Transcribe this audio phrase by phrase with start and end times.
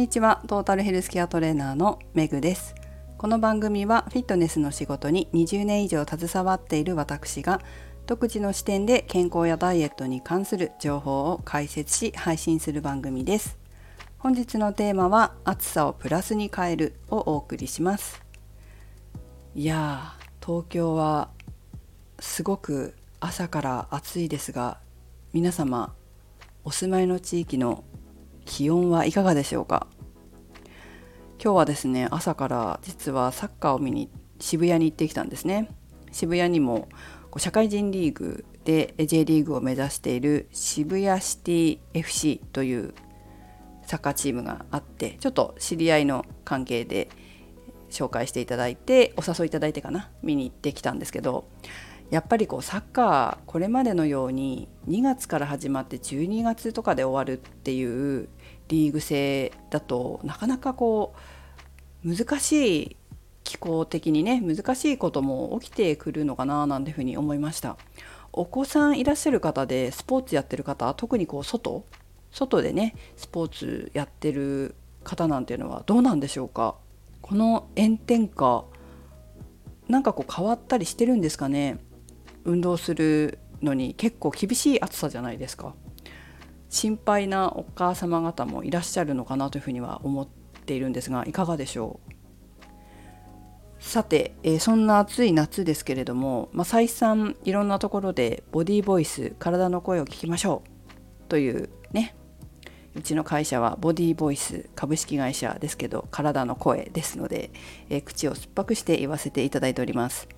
[0.00, 0.40] にちは。
[0.46, 2.74] トータルヘルスケアトレーナーのめぐです。
[3.18, 7.60] この番組はフィットネスの仕事に20年以上携わっている私が
[8.06, 13.58] 独自の視点で健康やダイエットに関する情報を解説し配信する番組です。
[14.16, 18.22] 本日のテーマは暑さをプラスに変えるをお送りします。
[19.54, 21.28] いやー東京は
[22.20, 24.78] すごく朝から暑いですが
[25.34, 25.92] 皆様
[26.64, 27.84] お住まいの地域の
[28.44, 29.86] 気温はいかがでしょうか？
[31.42, 35.68] 今日はですね朝から実はサッカーを見に渋谷に行ってきたんですね。
[36.12, 36.88] 渋谷にも
[37.36, 42.94] 社会人リーグで J リーグを目指している渋谷シティ FC という
[43.86, 47.08] サッカーチームがあってちょっと知り合いの関係で
[47.90, 50.10] 紹介していただいてお誘いいただいてかな？
[50.22, 51.48] 見に行ってきたんですけど
[52.10, 58.28] やっぱりこうサッカーこれまでのように2月から始まって12月とかで終わるっていう
[58.70, 61.14] リーグ制だとなかなかこ
[62.04, 62.96] う難しい
[63.44, 67.76] 気候的にね難しいことも起きてくるのかななんていうふうに思いました。
[68.32, 71.84] お子さんいらっしゃる方でスポーツやってる方特にこう外
[72.30, 76.76] 外でねスポーツやってる方なんていうのはどうなんでしょうか？
[77.22, 78.64] この炎天下
[79.88, 81.78] なんかこう変わったりしてるんですかね？
[82.44, 85.74] 運動するのに結構厳しい暑さじゃないですか。
[86.70, 90.26] 心配なお母様方もいらっしゃるのかなというふうには思っ
[90.64, 92.12] ているんですがいかがでしょう？
[93.82, 101.28] さて、えー、そんな暑い夏ですけれども、まあ、再三いろんなところでボディーボイス体の声を聞きましょう。
[101.28, 102.14] というね
[102.94, 107.50] うちの会社はボディーボイス株式会社ですけど体の声ですので、
[107.88, 110.28] えー、口を酸っぱくして言わせていただいております。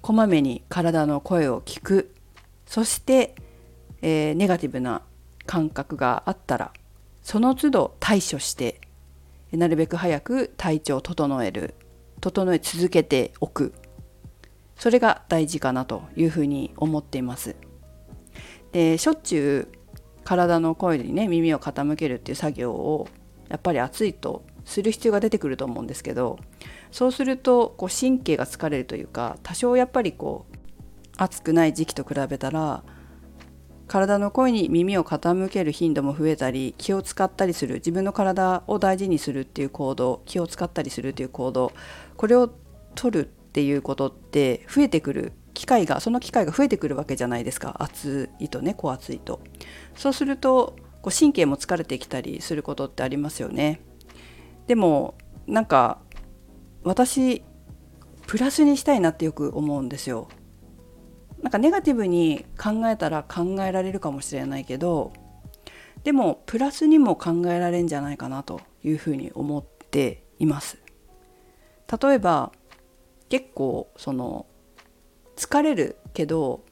[0.00, 2.14] こまめに体の声を聞く。
[2.66, 3.34] そして、
[4.02, 5.02] えー、ネガティブな
[5.46, 6.72] 感覚があったら
[7.22, 8.80] その都度対処して
[9.52, 11.74] なるべく早く体調を整える
[12.20, 13.72] 整え続けておく。
[14.76, 17.56] それが大事かなというふうに思っています。
[18.72, 19.78] でしょっちゅう
[20.24, 23.08] 体の声にね耳を傾けるっていう作業を
[23.48, 26.38] やっぱり暑いとする必要が出てくると思うんですけど
[26.90, 30.56] そうするとこう神経が疲れるというか多少やっぱりこう
[31.16, 32.82] 暑くない時期と比べたら
[33.88, 41.72] 体の声に耳を傾ける頻度も増えたり気を使ったりする自分の体を大事にするっていう行動気を使ったりするっていう行動
[42.16, 42.50] これを
[42.94, 47.76] 取るっていうことって増えてくる機会がその機会が増えてくるわけじゃないですか。
[47.78, 49.40] 暑いとねこう暑いと。
[49.94, 53.80] そうするとこう神経も疲れてきたりすることってありますよね。
[54.66, 55.14] でも
[55.46, 55.98] なんか
[56.84, 57.42] 私
[58.26, 60.28] プラスにしたいなってよく思うんですよ。
[61.46, 65.12] なんかネガティブに考えたら考えられるかもしれないけど
[66.02, 70.76] でもプラスにも考えられるんじゃないかなというふうに思っています。
[72.02, 72.50] 例えば
[73.28, 74.46] 結構その
[75.36, 76.64] 疲れるけど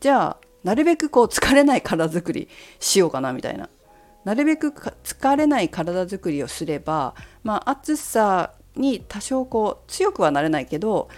[0.00, 2.48] じゃあなるべくこう疲れない体づくり
[2.80, 3.68] しようかなみたいな。
[4.24, 11.10] なるべく疲れない体づくりをすれば、まあ、暑さに多少こう強くはなれないけど、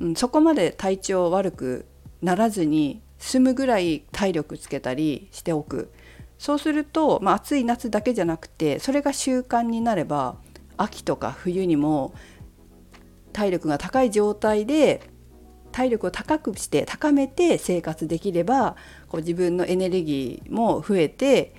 [0.00, 1.91] うん、そこまで体調悪く
[2.22, 5.92] ならずに済むぐらい体力つけたりしておく。
[6.38, 10.34] そうすると、まあ、暑い夏だけじゃなくてそれが習慣になれば
[10.76, 12.14] 秋とか冬にも
[13.32, 15.08] 体力が高い状態で
[15.70, 18.76] 体力を高くして高めて生活できれば
[19.08, 21.54] こう自分のエネルギーも増えて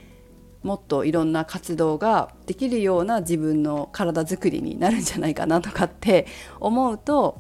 [0.64, 6.28] もっといろんな活動ができるような自分の体づくりになるんじゃないかなとかって
[6.60, 7.38] 思うと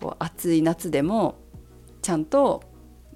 [0.00, 1.43] こう暑い夏でも
[2.04, 2.62] ちゃんと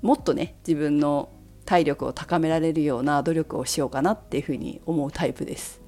[0.00, 1.28] もっとね自分の
[1.66, 5.82] 体力を高められるような努力をしようかなっていうふうに思うタイプです。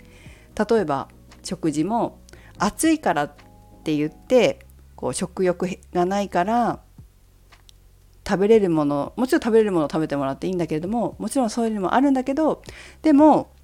[0.55, 1.09] 例えば
[1.43, 2.19] 食事も
[2.59, 3.33] 暑いからっ
[3.85, 4.67] て言って
[4.97, 6.81] こう食欲がないから
[8.29, 12.63] 食べれるものもちろん食べれるものを食べてもらっていいんだけれどももちろんそういうのもあるんだけど
[13.01, 13.55] でも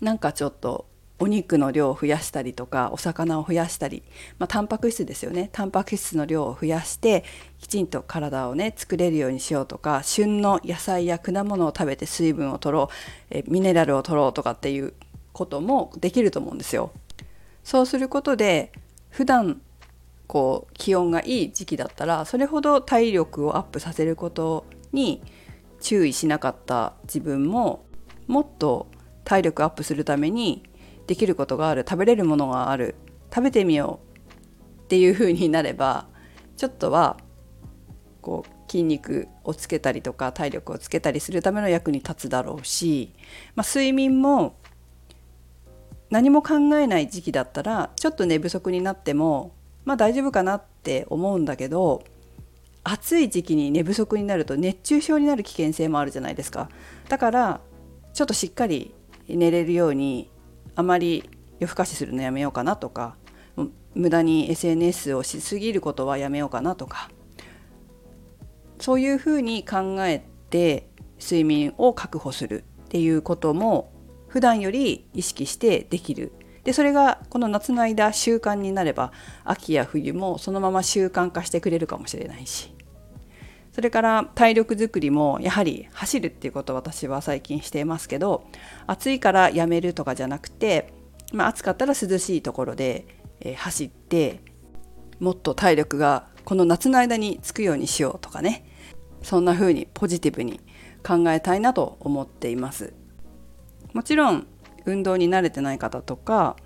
[0.00, 0.86] なんかちょっと
[1.20, 4.02] お肉の量を増やしたりとかお魚を増やしたり、
[4.38, 7.24] まあ、タンパク質ですよねタンパク質の量を増やして
[7.58, 12.94] きちんと体をね作れるようにしようとか旬の野菜や果物を食べて水分を取ろう
[13.30, 14.94] えミネラルを取ろうとかっていう
[15.32, 16.90] こともできると思うんですよ。
[17.62, 18.72] そうすることで
[19.10, 19.60] 普段
[20.26, 25.22] こう気温がいい時期だったらそれほど体力をアップさせることに
[25.80, 27.84] 注意しなかった自分も
[28.26, 28.86] もっと
[29.24, 30.62] 体力アップするために
[31.10, 32.94] できることがある食べれるものがある
[33.34, 33.98] 食べてみよ
[34.78, 36.06] うっていう風になれば
[36.56, 37.16] ちょっとは
[38.22, 43.12] こう筋肉をつけたりとか体力をつけたりするための役に立つだろうし、
[43.56, 44.54] まあ、睡眠も
[46.10, 49.52] 何も考えない時期だったらちょっと寝不足になっても
[49.84, 52.04] まあ大丈夫かなって思うんだけど
[52.84, 56.70] 暑い時期に寝不足になると熱中症になる危険性もあるじゃないですか。
[57.08, 57.60] だから
[58.14, 58.94] ちょっとしっかり
[59.26, 60.29] 寝れるように
[60.80, 61.28] あまり
[61.58, 63.16] 夜更かしするのやめようかなとか
[63.94, 67.10] 無駄に SNS をしすぎることはやめようかなとか
[68.78, 70.88] そういうふうに考えて
[71.20, 73.92] 睡眠を確保するっていうことも
[74.28, 76.32] 普段より意識してできる。
[76.64, 79.12] でそれがこの夏の間習慣になれば
[79.44, 82.74] 秋や冬もそのまま習慣化してくれるかもしれないし。
[83.72, 88.44] それから体力づくりもやはり走るっていうことを私は最近していますけど
[88.86, 90.92] 暑いからやめるとかじゃなくて、
[91.32, 93.06] まあ、暑かったら涼しいところで、
[93.40, 94.40] え、走って
[95.20, 98.66] もっと体力がこの夏の間につくようにしようとかね。
[99.22, 100.60] そんな風にポジティブに
[101.06, 102.94] 考えたいなと思っています。
[103.92, 104.46] もちろん
[104.86, 106.56] 運動に慣れてない方とか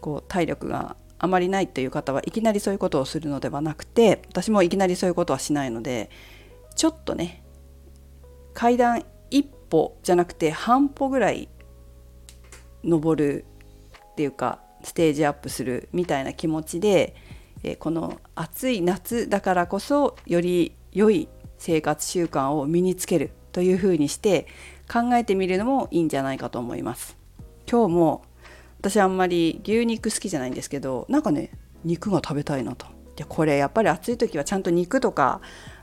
[0.00, 6.10] こう体力があまりないっていう方はいきなりそういうことをするのではなくて私もいきなりそういうことはしないので
[6.74, 7.44] ちょっとね
[8.54, 11.48] 階段一歩じゃなくて半歩ぐらい
[12.82, 13.44] 登る
[14.12, 17.14] っていうかステージアップするみたいな気持ちで、
[17.62, 21.28] えこの暑い夏だからこそより良い
[21.58, 24.46] 生活習慣を身につけるというふうにして
[24.90, 27.18] 考えてみるのもいいんじゃないかと思います。
[27.70, 28.22] 今日も
[28.80, 31.50] 私あんまり牛肉好きじゃないんですけどなんかね
[31.84, 32.86] 肉が食べたいなと。
[33.14, 35.42] でこれやっぱり暑い時はちゃんと肉とか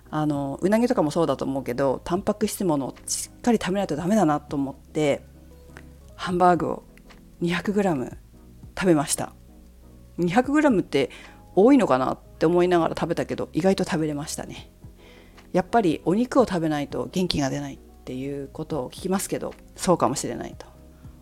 [0.09, 5.21] あのうなぎとかもそうだと思うけどタンパク質ものをしっかり食べないとダメだなと思って
[6.15, 6.83] ハンバーグを
[7.43, 8.17] 200g
[8.75, 9.33] 食べました。
[10.17, 11.11] 200g って
[11.55, 14.71] 多いのかなって思いながら食べたけど意外と食べれましたね。
[15.53, 20.65] やっぱりお肉を食べないと元気が出ないっていうことを聞きますけどそうかもしれないと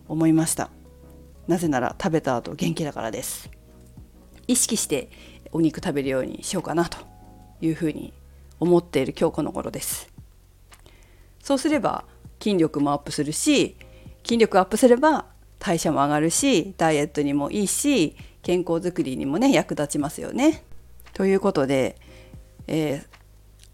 [0.08, 0.70] 思いました。
[1.48, 3.50] なぜなら食べた後元気だからです。
[4.48, 5.10] 意識して
[5.52, 6.98] お肉食べるようにしようかなと
[7.60, 8.12] いうふうに
[8.60, 10.08] 思っている今日この頃です。
[11.40, 12.04] そうすれば
[12.40, 13.76] 筋力もアップするし
[14.24, 15.26] 筋力アップすれば
[15.58, 20.64] 代謝も上がるしダイエットにもいいし健康づくりにもね役立ちますよね。
[21.12, 21.96] ということで、
[22.66, 23.06] えー、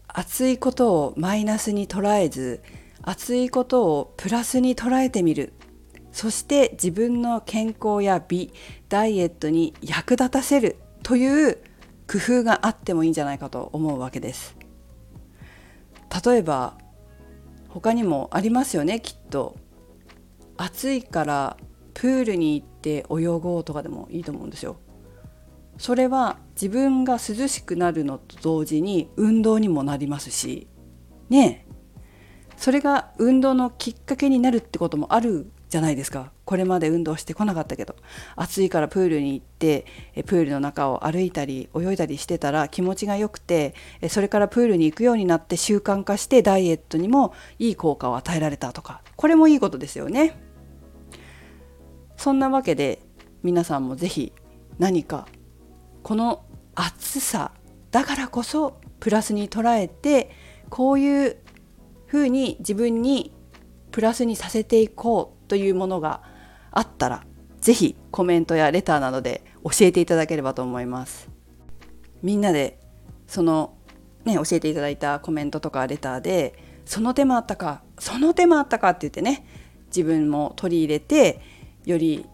[0.07, 2.61] 熱いことをマイナスに捉えず
[3.01, 5.53] 熱いことをプラスに捉えてみる。
[6.13, 8.53] そして自分の健康や美
[8.87, 11.57] ダイエットに役立たせるという
[12.07, 14.55] 工夫があってもいいんじゃないかと思うわけです。
[16.23, 16.77] 例えば
[17.67, 19.57] 他にもありますよねきっと。
[20.55, 21.57] 暑いから
[21.95, 24.77] プールに行って泳ごうとかでもいいと思うんですよ。
[25.79, 30.67] それは自分が涼しくなるのと同時に運動にもなりますし。
[31.29, 31.65] ね
[32.55, 36.31] それが運動のきっかけになるってこともあるじゃないですか。
[36.45, 37.95] これまで運動してこなかったけど。
[38.35, 39.87] 暑いからプールに行って
[40.27, 43.73] プールの中を歩いたり泳いだりしてたら気持ちが良くて
[44.07, 49.01] それからプールに行くようになって習慣化してダイエットにもいい効果を与えられたとか。
[49.15, 50.39] これもいいことですよね。
[52.17, 52.99] そんなわけで
[53.41, 54.31] 皆さんも是非
[54.77, 55.27] 何か
[56.03, 56.45] この
[56.75, 57.51] 暑さ
[57.89, 60.29] だからこそプラスに捉えて
[60.69, 61.37] こういう
[62.05, 63.33] ふうに自分に
[63.91, 66.23] プラスにさせていこうというものが
[66.71, 67.23] あったら
[67.61, 71.29] 是非コメントやレターなどで教えていただければと思います。
[72.23, 72.79] みんなで
[73.27, 73.75] その
[74.25, 76.55] ね教えていただいたコメントとかレターで
[76.85, 79.45] その手もあったかその手もあったかって言ってね
[79.95, 81.39] 自分も取り入れて
[81.85, 82.25] より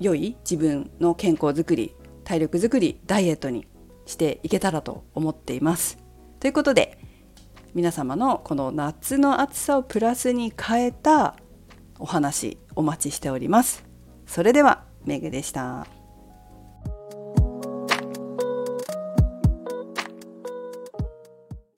[0.00, 1.94] 良い自分の健康づくり
[2.24, 3.68] 体力づくりダイエットに
[4.06, 5.98] していけたらと思っています。
[6.40, 6.98] ということで
[7.74, 11.36] 皆様のこの夏の暑さをプラスに変えた
[11.98, 13.84] お話お待ちしております。
[14.26, 15.86] それではめぐでした。